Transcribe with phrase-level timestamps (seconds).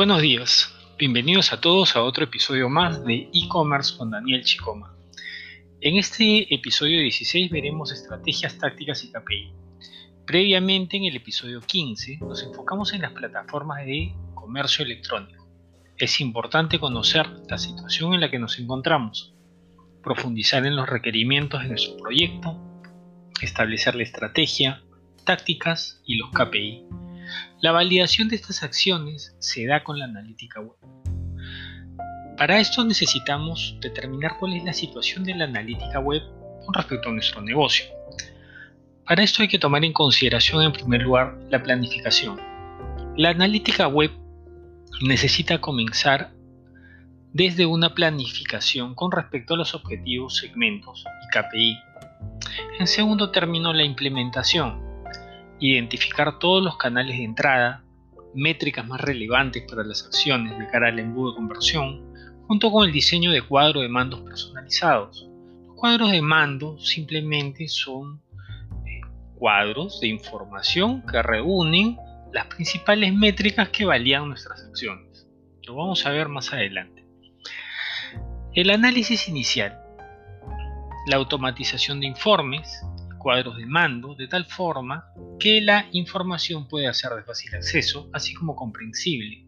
[0.00, 4.96] Buenos días, bienvenidos a todos a otro episodio más de e-commerce con Daniel Chicoma.
[5.82, 9.52] En este episodio 16 veremos estrategias tácticas y KPI.
[10.26, 15.46] Previamente en el episodio 15 nos enfocamos en las plataformas de comercio electrónico.
[15.98, 19.34] Es importante conocer la situación en la que nos encontramos,
[20.02, 22.56] profundizar en los requerimientos de nuestro proyecto,
[23.42, 24.82] establecer la estrategia,
[25.26, 26.86] tácticas y los KPI
[27.60, 30.76] la validación de estas acciones se da con la analítica web.
[32.36, 36.22] Para esto necesitamos determinar cuál es la situación de la analítica web
[36.64, 37.86] con respecto a nuestro negocio.
[39.06, 42.40] Para esto hay que tomar en consideración en primer lugar la planificación.
[43.16, 44.10] La analítica web
[45.02, 46.32] necesita comenzar
[47.32, 51.78] desde una planificación con respecto a los objetivos, segmentos y KPI.
[52.78, 54.89] En segundo término, la implementación
[55.60, 57.84] identificar todos los canales de entrada,
[58.34, 62.14] métricas más relevantes para las acciones de cara al embudo de conversión,
[62.46, 65.28] junto con el diseño de cuadros de mandos personalizados.
[65.66, 68.20] Los cuadros de mando simplemente son
[68.86, 69.00] eh,
[69.36, 71.96] cuadros de información que reúnen
[72.32, 75.28] las principales métricas que valían nuestras acciones.
[75.66, 77.04] Lo vamos a ver más adelante.
[78.54, 79.78] El análisis inicial,
[81.06, 82.82] la automatización de informes,
[83.20, 88.34] cuadros de mando de tal forma que la información pueda ser de fácil acceso, así
[88.34, 89.46] como comprensible.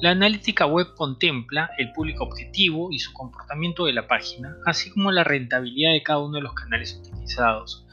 [0.00, 5.10] La analítica web contempla el público objetivo y su comportamiento de la página, así como
[5.10, 7.86] la rentabilidad de cada uno de los canales utilizados.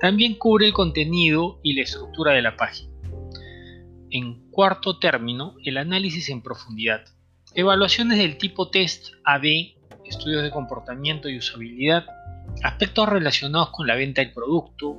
[0.00, 2.90] También cubre el contenido y la estructura de la página.
[4.10, 7.04] En cuarto término, el análisis en profundidad.
[7.54, 12.06] Evaluaciones del tipo test AB, estudios de comportamiento y usabilidad,
[12.62, 14.96] aspectos relacionados con la venta del producto,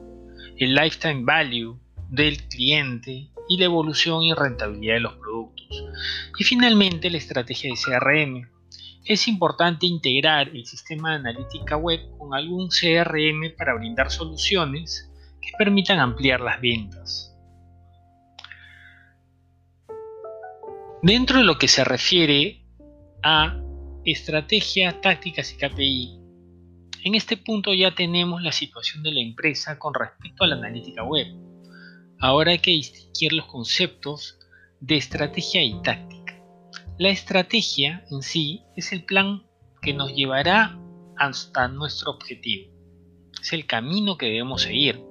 [0.57, 5.83] el lifetime value del cliente y la evolución y rentabilidad de los productos.
[6.37, 8.49] Y finalmente la estrategia de CRM.
[9.05, 15.11] Es importante integrar el sistema de analítica web con algún CRM para brindar soluciones
[15.41, 17.35] que permitan ampliar las ventas.
[21.01, 22.63] Dentro de lo que se refiere
[23.23, 23.59] a
[24.05, 26.22] estrategia, tácticas y KPI,
[27.03, 31.03] en este punto ya tenemos la situación de la empresa con respecto a la analítica
[31.03, 31.27] web.
[32.19, 34.39] Ahora hay que distinguir los conceptos
[34.79, 36.41] de estrategia y táctica.
[36.97, 39.43] La estrategia en sí es el plan
[39.81, 40.79] que nos llevará
[41.17, 42.71] hasta nuestro objetivo.
[43.41, 45.01] Es el camino que debemos seguir.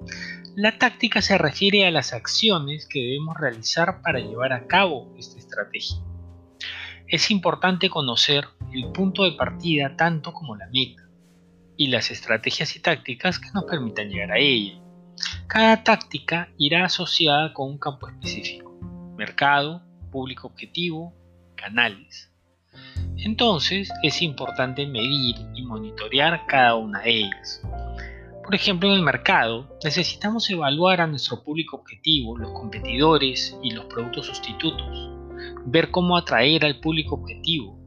[0.57, 5.39] La táctica se refiere a las acciones que debemos realizar para llevar a cabo esta
[5.39, 5.99] estrategia.
[7.07, 11.02] Es importante conocer el punto de partida tanto como la meta
[11.83, 14.81] y las estrategias y tácticas que nos permitan llegar a ella.
[15.49, 18.73] Cada táctica irá asociada con un campo específico,
[19.17, 19.83] mercado,
[20.13, 21.13] público objetivo,
[21.57, 22.31] canales.
[23.17, 27.61] Entonces es importante medir y monitorear cada una de ellas.
[28.45, 33.87] Por ejemplo, en el mercado necesitamos evaluar a nuestro público objetivo, los competidores y los
[33.87, 35.11] productos sustitutos,
[35.67, 37.82] ver cómo atraer al público objetivo,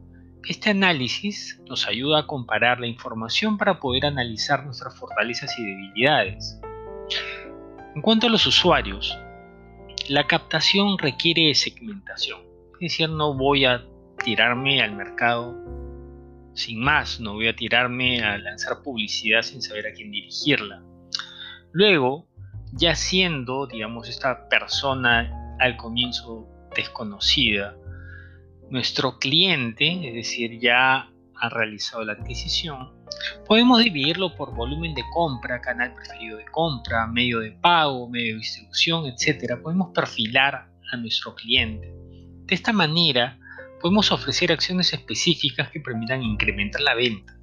[0.48, 6.60] este análisis nos ayuda a comparar la información para poder analizar nuestras fortalezas y debilidades.
[7.94, 9.18] En cuanto a los usuarios,
[10.08, 12.40] la captación requiere segmentación.
[12.74, 13.84] Es decir, no voy a
[14.24, 15.56] tirarme al mercado
[16.54, 20.82] sin más, no voy a tirarme a lanzar publicidad sin saber a quién dirigirla.
[21.72, 22.26] Luego,
[22.72, 27.76] ya siendo, digamos, esta persona al comienzo desconocida,
[28.70, 32.92] nuestro cliente, es decir, ya ha realizado la adquisición,
[33.46, 38.40] podemos dividirlo por volumen de compra, canal preferido de compra, medio de pago, medio de
[38.40, 39.60] distribución, etc.
[39.62, 41.92] Podemos perfilar a nuestro cliente.
[42.46, 43.38] De esta manera,
[43.80, 47.38] podemos ofrecer acciones específicas que permitan incrementar la venta.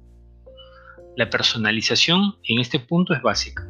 [1.16, 3.68] La personalización en este punto es básica.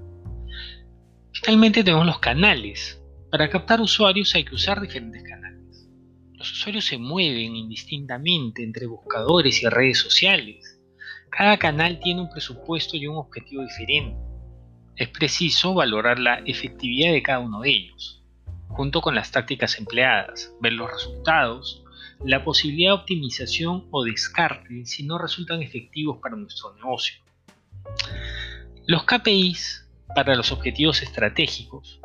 [1.32, 3.00] Finalmente tenemos los canales.
[3.30, 5.33] Para captar usuarios hay que usar diferentes canales
[6.44, 10.78] los usuarios se mueven indistintamente entre buscadores y redes sociales.
[11.30, 14.14] Cada canal tiene un presupuesto y un objetivo diferente.
[14.94, 18.22] Es preciso valorar la efectividad de cada uno de ellos,
[18.68, 21.82] junto con las tácticas empleadas, ver los resultados,
[22.22, 27.24] la posibilidad de optimización o descarte si no resultan efectivos para nuestro negocio.
[28.86, 32.00] Los KPIs para los objetivos estratégicos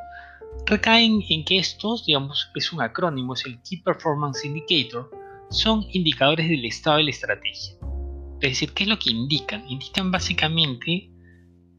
[0.69, 5.09] recaen en que estos, digamos, es un acrónimo, es el Key Performance Indicator,
[5.49, 7.73] son indicadores del estado de la estrategia.
[8.39, 9.67] Es decir, ¿qué es lo que indican?
[9.67, 11.09] Indican básicamente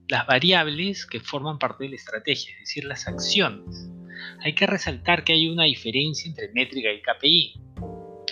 [0.08, 3.88] las variables que forman parte de la estrategia, es decir, las acciones.
[4.44, 7.60] Hay que resaltar que hay una diferencia entre métrica y KPI.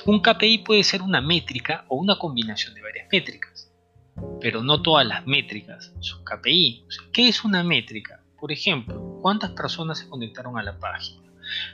[0.06, 3.72] Un KPI puede ser una métrica o una combinación de varias métricas,
[4.40, 6.84] pero no todas las métricas son KPI.
[7.12, 8.25] ¿Qué es una métrica?
[8.38, 11.23] Por ejemplo, ¿cuántas personas se conectaron a la página?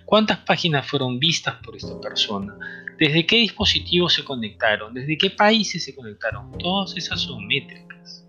[0.05, 2.57] ¿Cuántas páginas fueron vistas por esta persona?
[2.99, 4.95] ¿Desde qué dispositivos se conectaron?
[4.95, 6.57] ¿Desde qué países se conectaron?
[6.59, 8.27] Todas esas son métricas,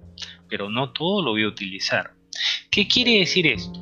[0.50, 2.14] pero no todo lo voy a utilizar.
[2.72, 3.80] ¿Qué quiere decir esto?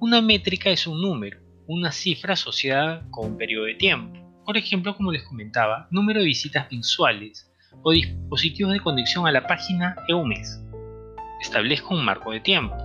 [0.00, 4.18] Una métrica es un número, una cifra asociada con un periodo de tiempo.
[4.44, 7.50] Por ejemplo, como les comentaba, número de visitas mensuales
[7.82, 10.60] o dispositivos de conexión a la página en un mes.
[11.40, 12.76] Establezco un marco de tiempo.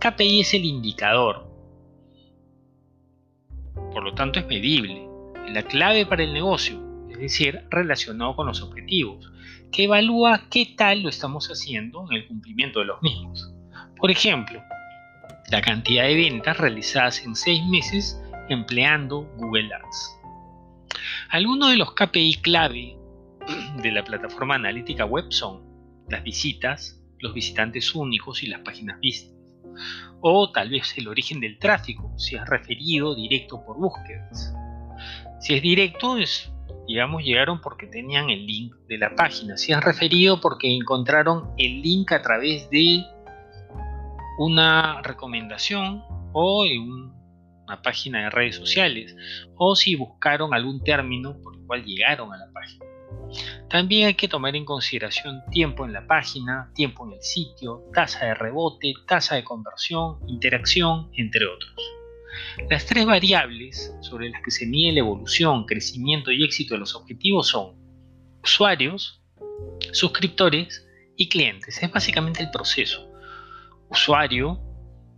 [0.00, 1.46] KPI es el indicador,
[3.92, 5.06] por lo tanto es medible,
[5.52, 6.80] la clave para el negocio,
[7.10, 9.30] es decir, relacionado con los objetivos,
[9.70, 13.52] que evalúa qué tal lo estamos haciendo en el cumplimiento de los mismos.
[13.98, 14.62] Por ejemplo,
[15.50, 18.18] la cantidad de ventas realizadas en seis meses
[18.48, 20.18] empleando Google Ads.
[21.28, 22.96] Algunos de los KPI clave
[23.82, 25.60] de la plataforma analítica web son
[26.08, 29.39] las visitas, los visitantes únicos y las páginas vistas
[30.20, 34.54] o tal vez el origen del tráfico, si es referido directo por búsquedas.
[35.40, 36.52] Si es directo, es,
[36.86, 39.56] digamos, llegaron porque tenían el link de la página.
[39.56, 43.04] Si es referido porque encontraron el link a través de
[44.38, 46.02] una recomendación
[46.32, 47.12] o en
[47.64, 49.14] una página de redes sociales,
[49.56, 52.89] o si buscaron algún término por el cual llegaron a la página.
[53.68, 58.26] También hay que tomar en consideración tiempo en la página, tiempo en el sitio, tasa
[58.26, 61.74] de rebote, tasa de conversión, interacción, entre otros.
[62.68, 66.94] Las tres variables sobre las que se mide la evolución, crecimiento y éxito de los
[66.94, 67.76] objetivos son
[68.42, 69.22] usuarios,
[69.92, 70.86] suscriptores
[71.16, 71.82] y clientes.
[71.82, 73.08] Es básicamente el proceso.
[73.88, 74.60] Usuario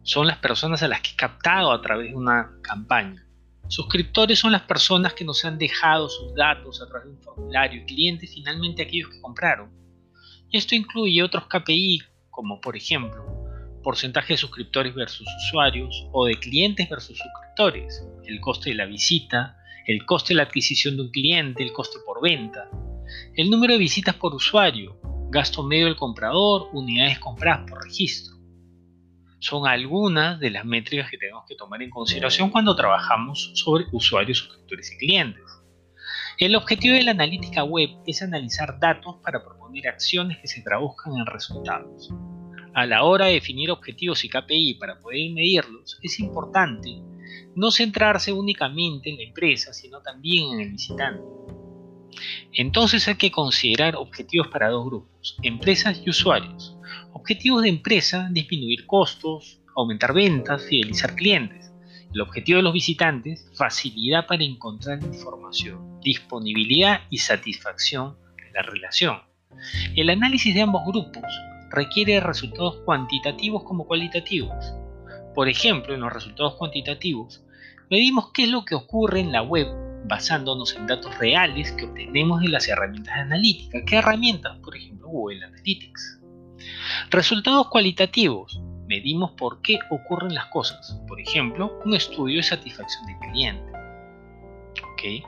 [0.03, 3.27] son las personas a las que he captado a través de una campaña.
[3.73, 7.81] Suscriptores son las personas que nos han dejado sus datos a través de un formulario
[7.81, 9.71] y clientes finalmente aquellos que compraron.
[10.53, 13.25] Esto incluye otros KPI como por ejemplo
[13.83, 19.57] porcentaje de suscriptores versus usuarios o de clientes versus suscriptores, el coste de la visita,
[19.87, 22.69] el coste de la adquisición de un cliente, el coste por venta,
[23.37, 28.42] el número de visitas por usuario, gasto medio del comprador, unidades compradas por registro
[29.43, 34.39] son algunas de las métricas que tenemos que tomar en consideración cuando trabajamos sobre usuarios,
[34.39, 35.43] suscriptores y clientes.
[36.39, 41.15] El objetivo de la analítica web es analizar datos para proponer acciones que se traduzcan
[41.17, 42.15] en resultados.
[42.73, 47.03] A la hora de definir objetivos y KPI para poder medirlos, es importante
[47.57, 51.21] no centrarse únicamente en la empresa, sino también en el visitante.
[52.55, 56.77] Entonces hay que considerar objetivos para dos grupos, empresas y usuarios.
[57.13, 61.73] Objetivos de empresa, disminuir costos, aumentar ventas, fidelizar clientes.
[62.13, 69.23] El objetivo de los visitantes, facilidad para encontrar información, disponibilidad y satisfacción de la relación.
[69.97, 71.25] El análisis de ambos grupos
[71.71, 74.75] requiere resultados cuantitativos como cualitativos.
[75.35, 77.43] Por ejemplo, en los resultados cuantitativos,
[77.89, 79.69] medimos qué es lo que ocurre en la web
[80.05, 83.85] basándonos en datos reales que obtenemos de las herramientas de analítica.
[83.87, 84.59] ¿Qué herramientas?
[84.59, 86.21] Por ejemplo, Google Analytics.
[87.11, 88.61] Resultados cualitativos.
[88.87, 91.01] Medimos por qué ocurren las cosas.
[91.09, 93.73] Por ejemplo, un estudio de satisfacción del cliente.
[94.93, 95.25] ¿Ok?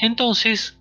[0.00, 0.78] Entonces,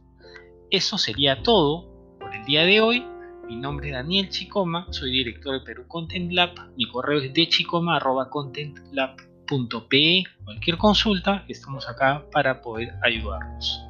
[0.70, 3.06] eso sería todo por el día de hoy.
[3.48, 6.54] Mi nombre es Daniel Chicoma, soy director de Perú Content Lab.
[6.77, 7.48] Mi correo es de
[9.51, 10.24] chicoma.contentlab.pe.
[10.43, 13.84] Cualquier consulta, estamos acá para poder ayudarnos.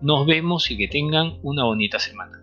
[0.00, 2.41] Nos vemos y que tengan una bonita semana.